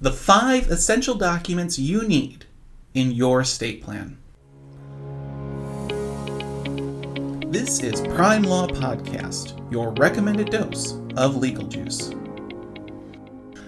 [0.00, 2.46] the five essential documents you need
[2.94, 4.18] in your estate plan.
[7.50, 12.12] This is Prime Law Podcast, your recommended dose of legal juice.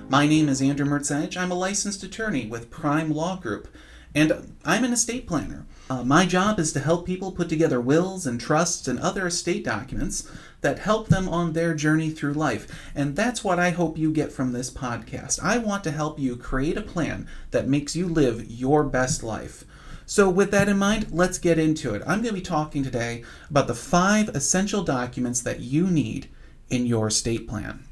[0.09, 1.37] My name is Andrew Mertzenich.
[1.37, 3.69] I'm a licensed attorney with Prime Law Group,
[4.17, 5.67] and I'm an estate planner.
[5.91, 9.63] Uh, my job is to help people put together wills and trusts and other estate
[9.63, 10.29] documents
[10.63, 12.67] that help them on their journey through life.
[12.95, 15.39] And that's what I hope you get from this podcast.
[15.43, 19.65] I want to help you create a plan that makes you live your best life.
[20.07, 22.03] So, with that in mind, let's get into it.
[22.07, 26.31] I'm going to be talking today about the five essential documents that you need
[26.71, 27.85] in your estate plan.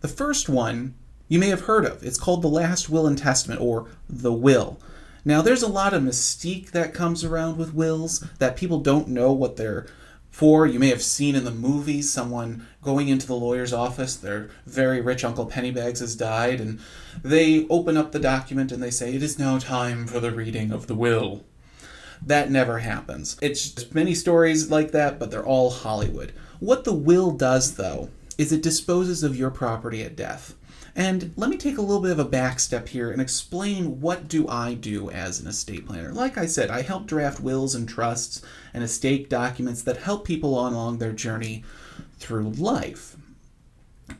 [0.00, 0.94] The first one
[1.28, 2.02] you may have heard of.
[2.02, 4.78] It's called the Last Will and Testament, or the Will.
[5.24, 9.32] Now, there's a lot of mystique that comes around with wills that people don't know
[9.32, 9.86] what they're
[10.30, 10.66] for.
[10.66, 15.00] You may have seen in the movies someone going into the lawyer's office, their very
[15.00, 16.78] rich Uncle Pennybags has died, and
[17.22, 20.72] they open up the document and they say, It is now time for the reading
[20.72, 21.44] of the will.
[22.20, 23.38] That never happens.
[23.40, 26.32] It's many stories like that, but they're all Hollywood.
[26.58, 30.54] What the will does, though, is it disposes of your property at death.
[30.96, 34.28] And let me take a little bit of a back step here and explain what
[34.28, 36.12] do I do as an estate planner.
[36.12, 38.42] Like I said, I help draft wills and trusts
[38.72, 41.64] and estate documents that help people along their journey
[42.18, 43.16] through life.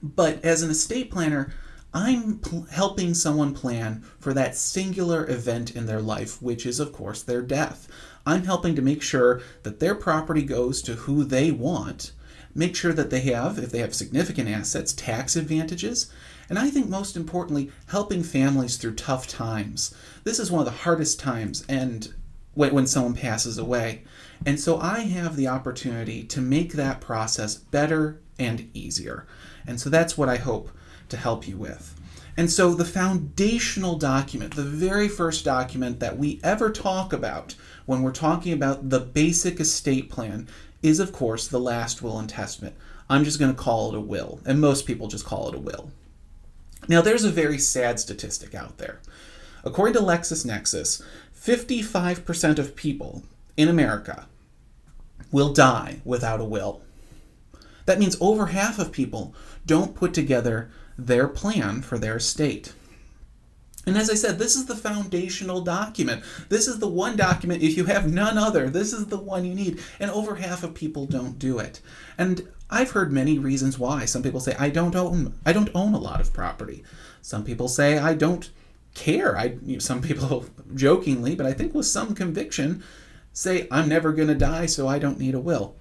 [0.03, 1.53] But as an estate planner,
[1.92, 6.92] I'm pl- helping someone plan for that singular event in their life, which is, of
[6.92, 7.86] course, their death.
[8.27, 12.11] I'm helping to make sure that their property goes to who they want,
[12.53, 16.11] make sure that they have, if they have significant assets, tax advantages,
[16.48, 19.95] and I think most importantly, helping families through tough times.
[20.25, 22.12] This is one of the hardest times and
[22.55, 24.05] when someone passes away.
[24.47, 29.27] And so I have the opportunity to make that process better and easier.
[29.67, 30.70] And so that's what I hope
[31.09, 32.00] to help you with.
[32.37, 37.55] And so the foundational document, the very first document that we ever talk about
[37.87, 40.49] when we're talking about the basic estate plan,
[40.82, 42.75] is of course the last will and testament.
[43.09, 45.61] I'm just going to call it a will, and most people just call it a
[45.61, 45.91] will.
[46.89, 49.00] Now, there's a very sad statistic out there.
[49.65, 51.03] According to LexisNexis,
[51.34, 53.22] 55% of people
[53.56, 54.27] in America
[55.33, 56.83] will die without a will.
[57.87, 59.34] That means over half of people
[59.67, 62.73] don't put together their plan for their estate.
[63.87, 66.22] And as I said, this is the foundational document.
[66.49, 69.55] This is the one document, if you have none other, this is the one you
[69.55, 69.81] need.
[70.00, 71.81] And over half of people don't do it.
[72.17, 74.05] And I've heard many reasons why.
[74.05, 76.83] Some people say I don't own I don't own a lot of property.
[77.21, 78.50] Some people say I don't
[78.94, 79.37] care.
[79.37, 82.83] I some people jokingly, but I think with some conviction
[83.33, 85.77] say I'm never going to die so I don't need a will.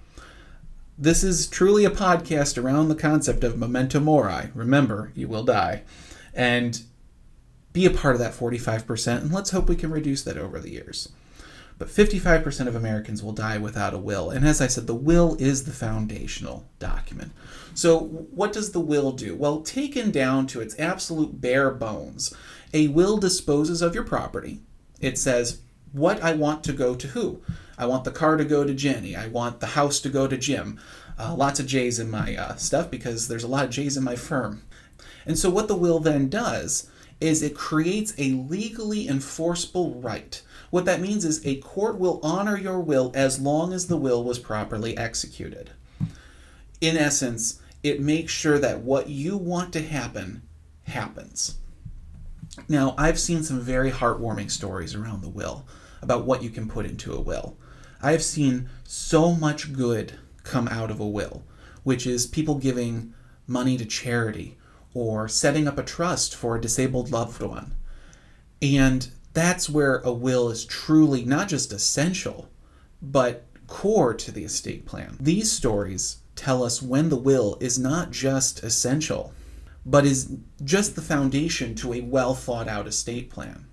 [0.96, 4.50] This is truly a podcast around the concept of memento mori.
[4.54, 5.82] Remember, you will die.
[6.32, 6.80] And
[7.74, 10.70] be a part of that 45%, and let's hope we can reduce that over the
[10.70, 11.10] years.
[11.76, 14.30] But 55% of Americans will die without a will.
[14.30, 17.32] And as I said, the will is the foundational document.
[17.74, 19.34] So, what does the will do?
[19.34, 22.32] Well, taken down to its absolute bare bones,
[22.72, 24.60] a will disposes of your property.
[25.00, 27.42] It says, what I want to go to who.
[27.76, 29.16] I want the car to go to Jenny.
[29.16, 30.78] I want the house to go to Jim.
[31.18, 34.04] Uh, lots of J's in my uh, stuff because there's a lot of J's in
[34.04, 34.62] my firm.
[35.26, 36.88] And so, what the will then does
[37.24, 40.42] is it creates a legally enforceable right.
[40.68, 44.22] What that means is a court will honor your will as long as the will
[44.22, 45.70] was properly executed.
[46.82, 50.42] In essence, it makes sure that what you want to happen
[50.82, 51.56] happens.
[52.68, 55.66] Now, I've seen some very heartwarming stories around the will
[56.02, 57.56] about what you can put into a will.
[58.02, 61.42] I have seen so much good come out of a will,
[61.84, 63.14] which is people giving
[63.46, 64.58] money to charity
[64.94, 67.74] or setting up a trust for a disabled loved one.
[68.62, 72.48] And that's where a will is truly not just essential,
[73.02, 75.16] but core to the estate plan.
[75.20, 79.32] These stories tell us when the will is not just essential,
[79.84, 83.66] but is just the foundation to a well thought out estate plan.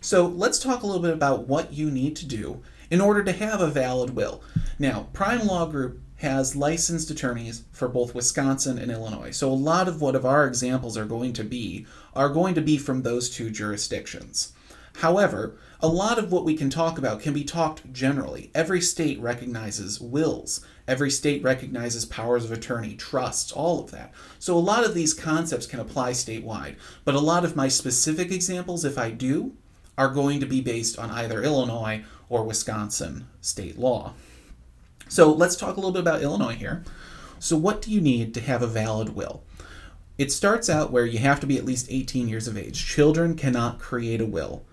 [0.00, 3.32] So let's talk a little bit about what you need to do in order to
[3.32, 4.42] have a valid will.
[4.78, 9.30] Now, Prime Law Group has licensed attorneys for both Wisconsin and Illinois.
[9.30, 12.60] So a lot of what of our examples are going to be are going to
[12.60, 14.52] be from those two jurisdictions.
[14.96, 18.50] However, a lot of what we can talk about can be talked generally.
[18.54, 20.64] Every state recognizes wills.
[20.86, 24.12] Every state recognizes powers of attorney, trusts, all of that.
[24.38, 26.76] So a lot of these concepts can apply statewide.
[27.04, 29.56] But a lot of my specific examples, if I do,
[29.98, 34.14] are going to be based on either Illinois or Wisconsin state law.
[35.14, 36.82] So let's talk a little bit about Illinois here.
[37.38, 39.44] So, what do you need to have a valid will?
[40.18, 42.84] It starts out where you have to be at least 18 years of age.
[42.84, 44.64] Children cannot create a will.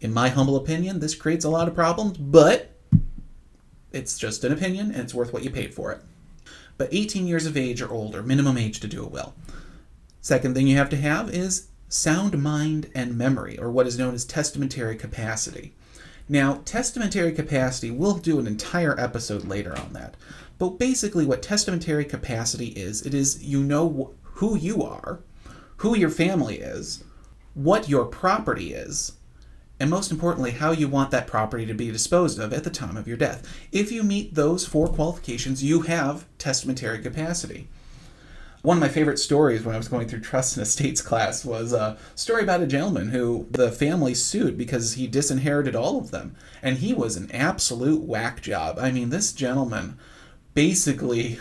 [0.00, 2.74] In my humble opinion, this creates a lot of problems, but
[3.92, 6.00] it's just an opinion and it's worth what you paid for it.
[6.78, 9.34] But 18 years of age or older, minimum age to do a will.
[10.22, 14.14] Second thing you have to have is sound mind and memory, or what is known
[14.14, 15.74] as testamentary capacity.
[16.28, 20.16] Now, testamentary capacity, we'll do an entire episode later on that.
[20.58, 25.20] But basically, what testamentary capacity is, it is you know who you are,
[25.78, 27.04] who your family is,
[27.54, 29.12] what your property is,
[29.78, 32.96] and most importantly, how you want that property to be disposed of at the time
[32.96, 33.46] of your death.
[33.70, 37.68] If you meet those four qualifications, you have testamentary capacity.
[38.66, 41.72] One of my favorite stories when I was going through trust and estates class was
[41.72, 46.34] a story about a gentleman who the family sued because he disinherited all of them.
[46.64, 48.76] And he was an absolute whack job.
[48.76, 49.96] I mean, this gentleman
[50.52, 51.38] basically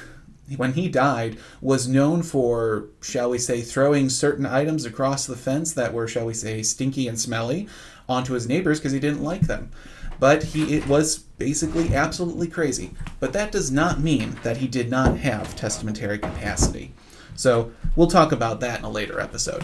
[0.56, 5.74] when he died, was known for, shall we say, throwing certain items across the fence
[5.74, 7.68] that were, shall we say, stinky and smelly
[8.08, 9.72] onto his neighbors because he didn't like them.
[10.20, 12.92] But he it was basically absolutely crazy.
[13.20, 16.94] But that does not mean that he did not have testamentary capacity.
[17.36, 19.64] So we'll talk about that in a later episode.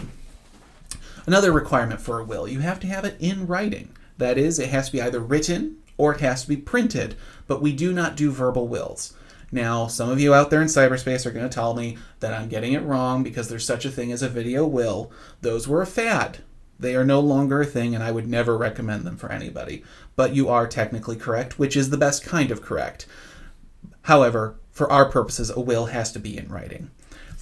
[1.26, 3.94] Another requirement for a will, you have to have it in writing.
[4.18, 7.16] That is, it has to be either written or it has to be printed,
[7.46, 9.14] but we do not do verbal wills.
[9.54, 12.48] Now, some of you out there in cyberspace are going to tell me that I'm
[12.48, 15.12] getting it wrong because there's such a thing as a video will.
[15.42, 16.38] Those were a fad.
[16.80, 19.84] They are no longer a thing, and I would never recommend them for anybody.
[20.16, 23.06] But you are technically correct, which is the best kind of correct.
[24.02, 26.90] However, for our purposes, a will has to be in writing.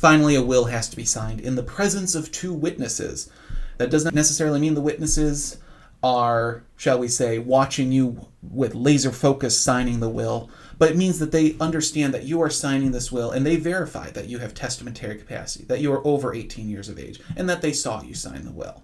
[0.00, 3.28] Finally, a will has to be signed in the presence of two witnesses.
[3.76, 5.58] That does not necessarily mean the witnesses
[6.02, 10.48] are, shall we say, watching you with laser focus signing the will,
[10.78, 14.08] but it means that they understand that you are signing this will and they verify
[14.12, 17.60] that you have testamentary capacity, that you are over 18 years of age, and that
[17.60, 18.82] they saw you sign the will.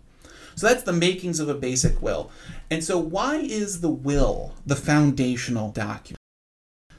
[0.55, 2.31] So that's the makings of a basic will.
[2.71, 6.21] And so, why is the will the foundational document?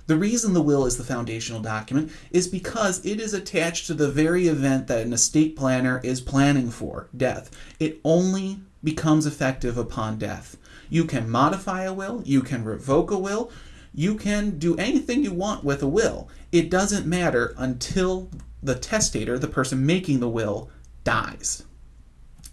[0.07, 4.09] The reason the will is the foundational document is because it is attached to the
[4.09, 7.51] very event that an estate planner is planning for death.
[7.77, 10.56] It only becomes effective upon death.
[10.89, 13.51] You can modify a will, you can revoke a will,
[13.94, 16.30] you can do anything you want with a will.
[16.53, 18.30] It doesn't matter until
[18.63, 20.69] the testator, the person making the will,
[21.03, 21.63] dies.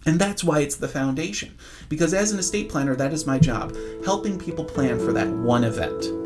[0.05, 1.57] And that's why it's the foundation.
[1.87, 5.63] Because as an estate planner, that is my job, helping people plan for that one
[5.63, 6.24] event.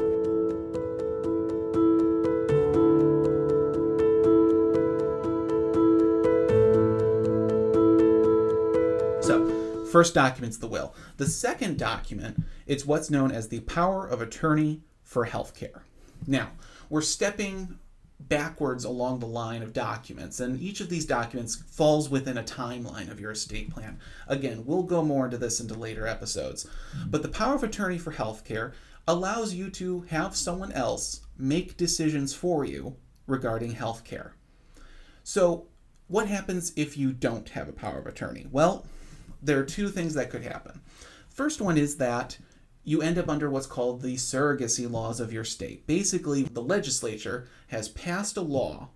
[9.89, 10.93] First document's the will.
[11.17, 15.81] The second document, it's what's known as the power of attorney for healthcare.
[16.27, 16.49] Now,
[16.89, 17.79] we're stepping
[18.19, 23.09] backwards along the line of documents, and each of these documents falls within a timeline
[23.09, 23.97] of your estate plan.
[24.27, 26.67] Again, we'll go more into this into later episodes.
[27.07, 28.73] But the power of attorney for healthcare
[29.07, 32.95] allows you to have someone else make decisions for you
[33.25, 34.31] regarding healthcare.
[35.23, 35.67] So,
[36.07, 38.47] what happens if you don't have a power of attorney?
[38.51, 38.85] Well,
[39.41, 40.81] there are two things that could happen.
[41.29, 42.37] First one is that
[42.83, 45.85] you end up under what's called the surrogacy laws of your state.
[45.85, 48.89] Basically, the legislature has passed a law,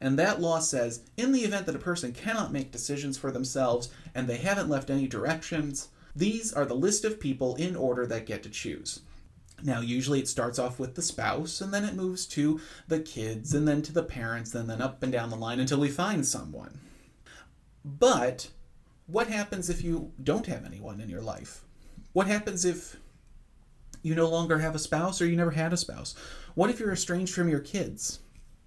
[0.00, 3.88] and that law says in the event that a person cannot make decisions for themselves
[4.14, 8.26] and they haven't left any directions, these are the list of people in order that
[8.26, 9.00] get to choose.
[9.62, 13.54] Now, usually it starts off with the spouse, and then it moves to the kids,
[13.54, 16.26] and then to the parents, and then up and down the line until we find
[16.26, 16.80] someone.
[17.84, 18.50] But
[19.06, 21.64] what happens if you don't have anyone in your life?
[22.12, 22.96] What happens if
[24.02, 26.14] you no longer have a spouse or you never had a spouse?
[26.54, 28.20] What if you're estranged from your kids?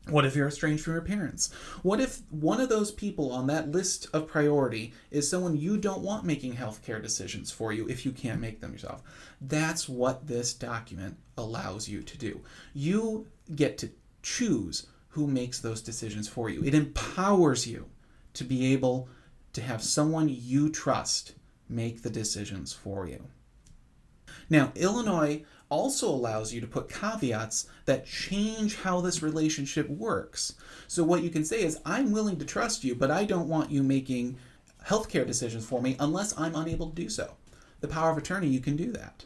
[0.07, 1.51] What if you're estranged from your parents?
[1.83, 6.01] What if one of those people on that list of priority is someone you don't
[6.01, 9.03] want making healthcare decisions for you if you can't make them yourself?
[9.39, 12.41] That's what this document allows you to do.
[12.73, 13.91] You get to
[14.23, 16.63] choose who makes those decisions for you.
[16.63, 17.87] It empowers you
[18.33, 19.09] to be able
[19.53, 21.33] to have someone you trust
[21.67, 23.25] make the decisions for you.
[24.49, 30.55] Now, Illinois also allows you to put caveats that change how this relationship works.
[30.87, 33.71] So, what you can say is, I'm willing to trust you, but I don't want
[33.71, 34.37] you making
[34.85, 37.35] healthcare decisions for me unless I'm unable to do so.
[37.81, 39.25] The power of attorney, you can do that.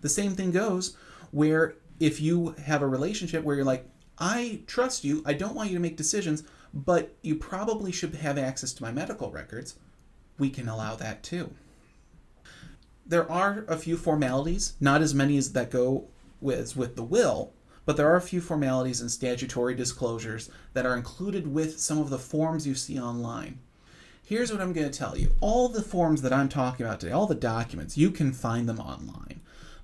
[0.00, 0.96] The same thing goes
[1.30, 5.70] where if you have a relationship where you're like, I trust you, I don't want
[5.70, 6.42] you to make decisions,
[6.72, 9.76] but you probably should have access to my medical records,
[10.38, 11.54] we can allow that too
[13.06, 16.08] there are a few formalities, not as many as that go
[16.40, 17.52] with with the will,
[17.84, 22.10] but there are a few formalities and statutory disclosures that are included with some of
[22.10, 23.60] the forms you see online.
[24.24, 25.32] Here's what I'm going to tell you.
[25.40, 28.80] All the forms that I'm talking about today, all the documents, you can find them
[28.80, 29.40] online.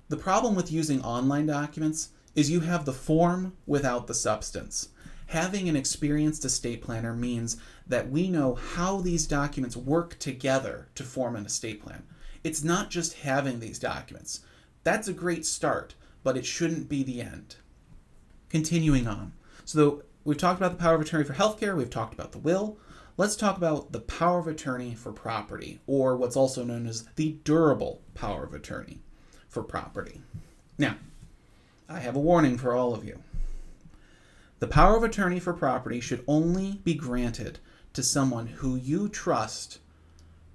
[0.09, 4.89] The problem with using online documents is you have the form without the substance.
[5.33, 11.03] Having an experienced estate planner means that we know how these documents work together to
[11.03, 12.03] form an estate plan.
[12.43, 14.41] It's not just having these documents.
[14.83, 17.55] That's a great start, but it shouldn't be the end.
[18.49, 19.33] Continuing on.
[19.65, 22.77] So, we've talked about the power of attorney for healthcare, we've talked about the will.
[23.17, 27.39] Let's talk about the power of attorney for property, or what's also known as the
[27.43, 28.99] durable power of attorney
[29.49, 30.21] for property.
[30.77, 30.97] Now,
[31.89, 33.23] I have a warning for all of you.
[34.63, 37.59] The power of attorney for property should only be granted
[37.91, 39.79] to someone who you trust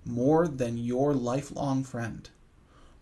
[0.02, 2.26] more than your lifelong friend,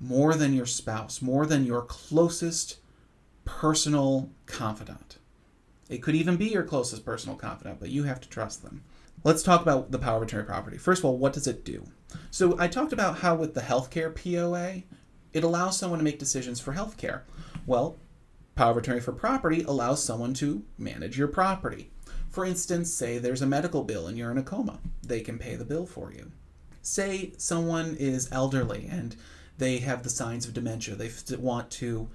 [0.01, 2.79] more than your spouse, more than your closest
[3.45, 5.19] personal confidant.
[5.89, 8.83] It could even be your closest personal confidant, but you have to trust them.
[9.23, 10.77] Let's talk about the power of attorney property.
[10.77, 11.87] First of all, what does it do?
[12.33, 14.83] So I talked about how with the healthcare POA,
[15.33, 17.21] it allows someone to make decisions for healthcare.
[17.65, 17.97] Well,
[18.57, 21.91] Power of attorney for property allows someone to manage your property.
[22.31, 25.57] For instance, say there's a medical bill and you're in a coma, they can pay
[25.57, 26.33] the bill for you.
[26.81, 29.15] Say someone is elderly and
[29.59, 32.09] they have the signs of dementia, they want to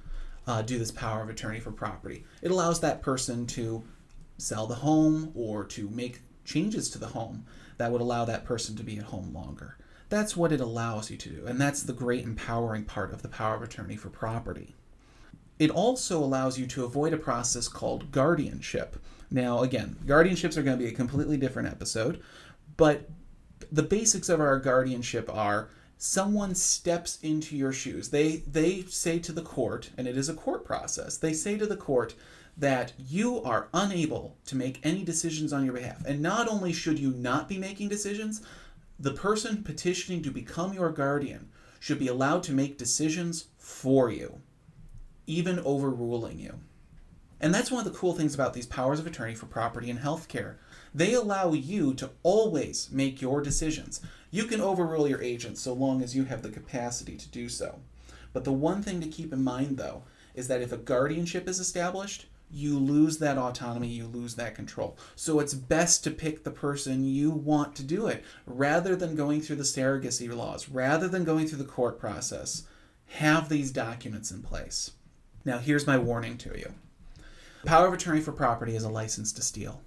[0.48, 2.26] uh, do this power of attorney for property.
[2.42, 3.84] It allows that person to
[4.40, 7.46] sell the home or to make changes to the home
[7.78, 9.78] that would allow that person to be at home longer.
[10.10, 13.30] That's what it allows you to do, and that's the great empowering part of the
[13.30, 14.74] power of attorney for property.
[15.62, 18.98] It also allows you to avoid a process called guardianship.
[19.30, 22.20] Now, again, guardianships are going to be a completely different episode,
[22.78, 23.08] but
[23.72, 28.10] the basics of our guardianship are someone steps into your shoes.
[28.10, 31.16] They they say to the court, and it is a court process.
[31.16, 32.16] They say to the court
[32.58, 36.04] that you are unable to make any decisions on your behalf.
[36.08, 38.42] And not only should you not be making decisions,
[39.00, 41.50] the person petitioning to become your guardian
[41.80, 44.42] should be allowed to make decisions for you
[45.28, 46.60] even overruling you.
[47.40, 50.00] And that's one of the cool things about these powers of attorney for property and
[50.00, 50.56] healthcare.
[50.94, 54.02] They allow you to always make your decisions.
[54.30, 57.80] You can overrule your agent so long as you have the capacity to do so.
[58.32, 60.04] But the one thing to keep in mind, though,
[60.36, 64.98] is that if a guardianship is established, you lose that autonomy, you lose that control.
[65.16, 69.42] So it's best to pick the person you want to do it rather than going
[69.42, 72.64] through the surrogacy laws, rather than going through the court process.
[73.08, 74.92] Have these documents in place.
[75.44, 76.74] Now, here's my warning to you
[77.66, 79.82] power of attorney for property is a license to steal.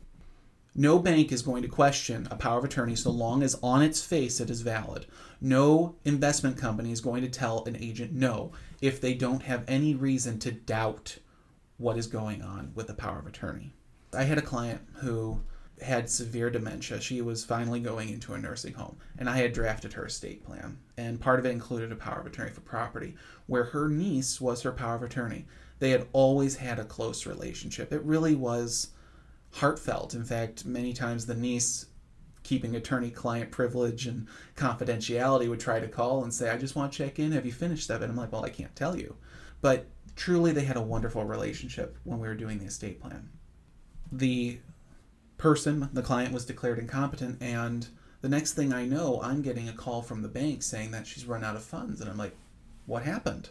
[0.76, 4.02] No bank is going to question a power of attorney so long as on its
[4.02, 5.06] face it is valid.
[5.40, 9.94] No investment company is going to tell an agent no if they don't have any
[9.94, 11.18] reason to doubt
[11.76, 13.73] what is going on with the power of attorney.
[14.12, 15.40] I had a client who
[15.83, 17.00] had severe dementia.
[17.00, 20.78] She was finally going into a nursing home, and I had drafted her estate plan.
[20.97, 23.16] And part of it included a power of attorney for property,
[23.47, 25.47] where her niece was her power of attorney.
[25.81, 27.93] They had always had a close relationship.
[27.93, 28.88] It really was
[29.54, 30.14] heartfelt.
[30.14, 31.87] In fact, many times the niece,
[32.43, 36.93] keeping attorney client privilege and confidentiality, would try to call and say, I just want
[36.93, 37.33] to check in.
[37.33, 38.02] Have you finished that?
[38.02, 39.16] And I'm like, Well, I can't tell you.
[39.61, 43.28] But truly, they had a wonderful relationship when we were doing the estate plan.
[44.12, 44.59] The
[45.37, 47.88] person, the client was declared incompetent, and
[48.21, 51.26] the next thing I know, I'm getting a call from the bank saying that she's
[51.26, 52.00] run out of funds.
[52.00, 52.35] And I'm like,
[52.87, 53.50] what happened?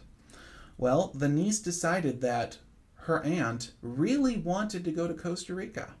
[0.76, 2.58] Well, the niece decided that
[2.94, 5.94] her aunt really wanted to go to Costa Rica.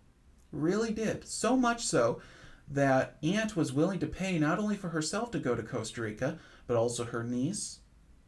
[0.50, 1.28] Really did.
[1.28, 2.20] So much so
[2.66, 6.38] that aunt was willing to pay not only for herself to go to Costa Rica,
[6.66, 7.80] but also her niece,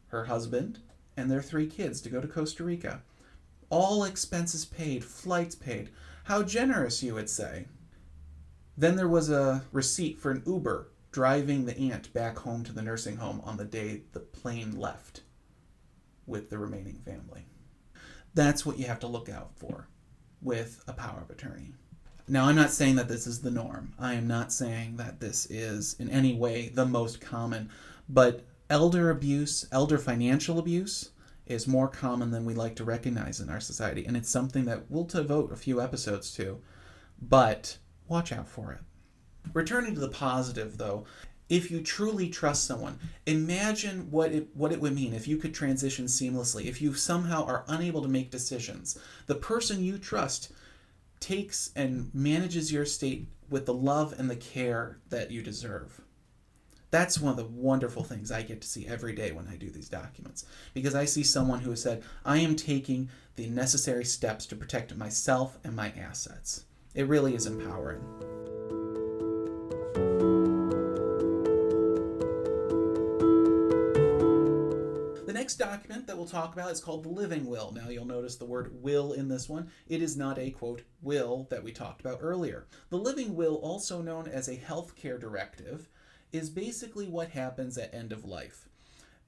[0.07, 0.79] her husband,
[1.17, 3.01] and their three kids to go to Costa Rica.
[3.69, 5.89] All expenses paid, flights paid.
[6.27, 7.67] How generous, you would say.
[8.77, 12.81] Then there was a receipt for an Uber driving the aunt back home to the
[12.81, 15.21] nursing home on the day the plane left
[16.25, 17.45] with the remaining family.
[18.33, 19.87] That's what you have to look out for
[20.41, 21.75] with a power of attorney.
[22.27, 23.93] Now, I'm not saying that this is the norm.
[23.97, 27.69] I am not saying that this is in any way the most common,
[28.09, 31.11] but elder abuse, elder financial abuse,
[31.49, 34.05] is more common than we like to recognize in our society.
[34.05, 36.61] And it's something that we'll devote a few episodes to,
[37.21, 37.77] but
[38.07, 38.79] watch out for it.
[39.53, 41.05] Returning to the positive, though,
[41.49, 45.53] if you truly trust someone, imagine what it, what it would mean if you could
[45.53, 48.99] transition seamlessly, if you somehow are unable to make decisions.
[49.27, 50.51] The person you trust
[51.19, 56.01] takes and manages your state with the love and the care that you deserve.
[56.89, 59.69] That's one of the wonderful things I get to see every day when I do
[59.69, 64.45] these documents because I see someone who has said, I am taking the necessary steps
[64.47, 66.63] to protect myself and my assets.
[66.95, 68.01] It really is empowering.
[75.25, 77.73] The next document that we'll talk about is called the living will.
[77.73, 79.69] Now, you'll notice the word will in this one.
[79.89, 82.65] It is not a quote will that we talked about earlier.
[82.89, 85.89] The living will, also known as a healthcare directive,
[86.37, 88.69] is basically what happens at end of life.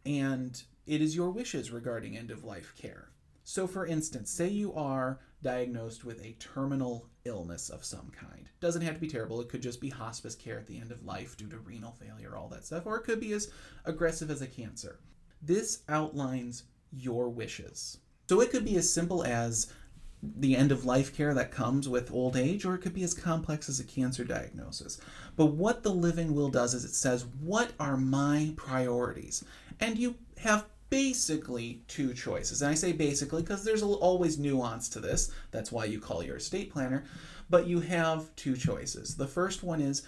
[0.05, 3.09] And it is your wishes regarding end of life care.
[3.43, 8.47] So, for instance, say you are diagnosed with a terminal illness of some kind.
[8.59, 11.03] Doesn't have to be terrible, it could just be hospice care at the end of
[11.03, 13.51] life due to renal failure, all that stuff, or it could be as
[13.85, 14.99] aggressive as a cancer.
[15.41, 17.97] This outlines your wishes.
[18.29, 19.73] So, it could be as simple as
[20.21, 23.13] the end of life care that comes with old age, or it could be as
[23.13, 24.99] complex as a cancer diagnosis.
[25.35, 29.43] But what the living will does is it says, What are my priorities?
[29.79, 32.61] And you have basically two choices.
[32.61, 35.31] And I say basically because there's always nuance to this.
[35.51, 37.05] That's why you call your estate planner.
[37.49, 39.15] But you have two choices.
[39.15, 40.03] The first one is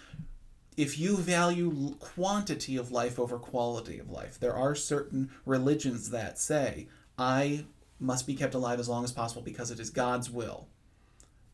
[0.78, 4.40] if you value quantity of life over quality of life.
[4.40, 6.88] There are certain religions that say,
[7.18, 7.66] I
[8.02, 10.68] must be kept alive as long as possible because it is God's will.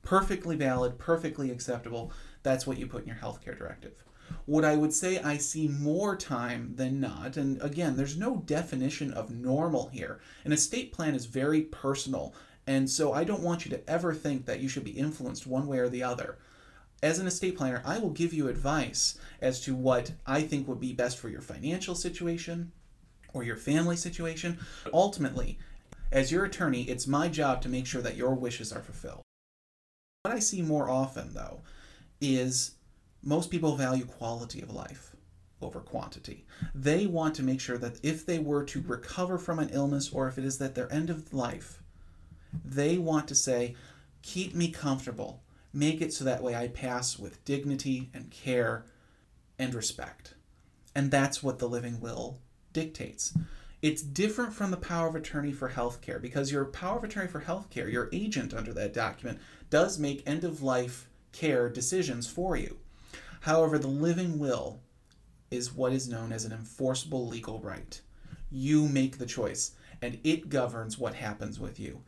[0.02, 2.12] Perfectly valid, perfectly acceptable.
[2.44, 4.04] That's what you put in your healthcare directive.
[4.46, 9.12] What I would say I see more time than not, and again, there's no definition
[9.14, 10.20] of normal here.
[10.44, 12.34] An estate plan is very personal,
[12.66, 15.68] and so I don't want you to ever think that you should be influenced one
[15.68, 16.38] way or the other.
[17.02, 20.80] As an estate planner, I will give you advice as to what I think would
[20.80, 22.72] be best for your financial situation
[23.34, 24.60] or your family situation.
[24.92, 25.60] Ultimately,
[26.12, 29.22] as your attorney, it's my job to make sure that your wishes are fulfilled.
[30.24, 31.62] What I see more often, though,
[32.20, 32.76] is
[33.24, 35.16] most people value quality of life
[35.62, 36.46] over quantity.
[36.74, 40.28] They want to make sure that if they were to recover from an illness or
[40.28, 41.82] if it is at their end of life,
[42.64, 43.76] they want to say,
[44.22, 45.44] keep me comfortable.
[45.74, 48.86] Make it so that way I pass with dignity and care
[49.60, 50.36] and respect.
[50.96, 52.40] And that's what the living will
[52.74, 53.34] dictates.
[53.82, 57.42] It's different from the power of attorney for healthcare because your power of attorney for
[57.42, 62.78] healthcare, your agent under that document, does make end of life care decisions for you.
[63.42, 64.80] However, the living will
[65.52, 68.02] is what is known as an enforceable legal right.
[68.50, 72.02] You make the choice, and it governs what happens with you,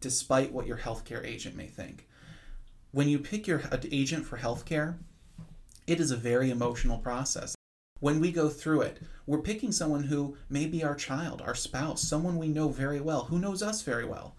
[0.00, 2.06] despite what your healthcare agent may think.
[2.92, 4.98] When you pick your uh, agent for healthcare,
[5.86, 7.56] it is a very emotional process.
[8.04, 12.02] When we go through it, we're picking someone who may be our child, our spouse,
[12.02, 14.36] someone we know very well, who knows us very well.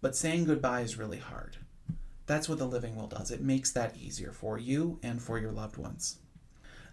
[0.00, 1.58] But saying goodbye is really hard.
[2.24, 3.30] That's what the living will does.
[3.30, 6.20] It makes that easier for you and for your loved ones.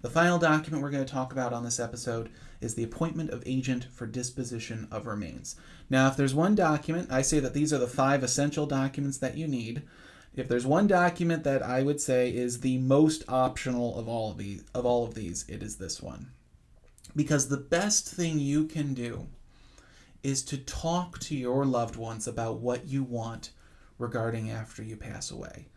[0.01, 3.41] The final document we're going to talk about on this episode is the appointment of
[3.45, 5.55] agent for disposition of remains.
[5.89, 9.37] Now, if there's one document, I say that these are the five essential documents that
[9.37, 9.83] you need.
[10.35, 14.37] If there's one document that I would say is the most optional of all of
[14.37, 16.31] these, of all of these, it is this one.
[17.15, 19.27] Because the best thing you can do
[20.21, 23.51] is to talk to your loved ones about what you want
[23.97, 25.67] regarding after you pass away.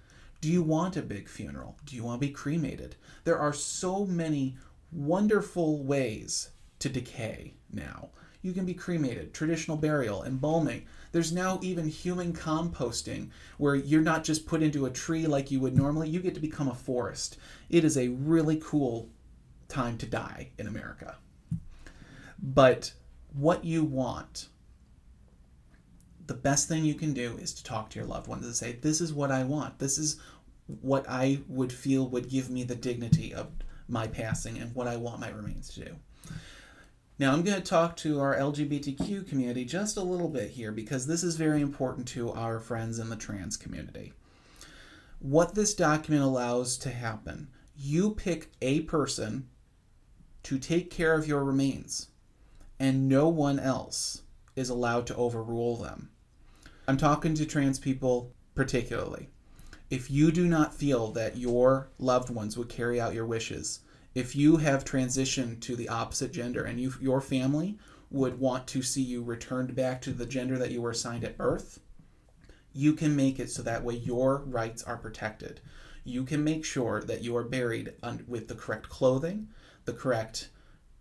[0.41, 1.77] Do you want a big funeral?
[1.85, 2.97] Do you want to be cremated?
[3.25, 4.57] There are so many
[4.91, 8.11] wonderful ways to decay now.
[8.43, 10.87] You can be cremated, traditional burial, embalming.
[11.13, 15.61] There's now even human composting where you're not just put into a tree like you
[15.61, 17.37] would normally, you get to become a forest.
[17.71, 19.09] It is a really cool
[19.69, 21.17] time to die in America.
[22.43, 22.93] But
[23.33, 24.49] what you want
[26.27, 28.73] the best thing you can do is to talk to your loved ones and say,
[28.73, 29.79] This is what I want.
[29.79, 30.21] This is
[30.67, 33.49] what I would feel would give me the dignity of
[33.89, 35.97] my passing and what I want my remains to do.
[37.23, 41.07] Now, I'm going to talk to our LGBTQ community just a little bit here because
[41.07, 44.13] this is very important to our friends in the trans community.
[45.21, 49.47] What this document allows to happen, you pick a person
[50.43, 52.09] to take care of your remains,
[52.81, 54.23] and no one else
[54.57, 56.11] is allowed to overrule them.
[56.89, 59.29] I'm talking to trans people particularly.
[59.91, 63.79] If you do not feel that your loved ones would carry out your wishes,
[64.15, 67.79] if you have transitioned to the opposite gender and you, your family
[68.11, 71.39] would want to see you returned back to the gender that you were assigned at
[71.39, 71.81] birth,
[72.75, 75.61] you can make it so that way your rights are protected.
[76.05, 77.95] You can make sure that you are buried
[78.27, 79.49] with the correct clothing,
[79.85, 80.51] the correct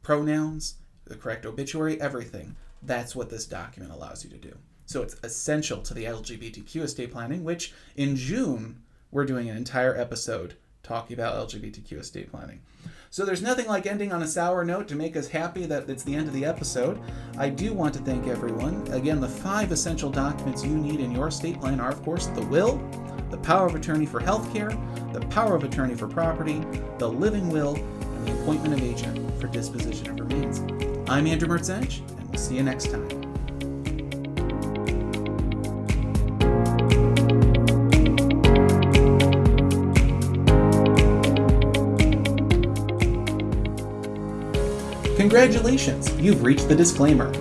[0.01, 2.55] pronouns, the correct obituary, everything.
[2.81, 4.57] That's what this document allows you to do.
[4.85, 9.97] So it's essential to the LGBTQ estate planning, which in June we're doing an entire
[9.97, 12.61] episode talking about LGBTQ estate planning.
[13.13, 16.01] So there's nothing like ending on a sour note to make us happy that it's
[16.01, 16.97] the end of the episode.
[17.37, 18.87] I do want to thank everyone.
[18.89, 22.45] Again, the five essential documents you need in your estate plan are, of course, the
[22.45, 22.77] will,
[23.29, 24.71] the power of attorney for healthcare,
[25.11, 26.63] the power of attorney for property,
[26.99, 30.59] the living will, and the appointment of agent for disposition of remains.
[31.09, 33.30] I'm Andrew Mertzenich, and We'll see you next time.
[45.31, 47.31] Congratulations, you've reached the disclaimer.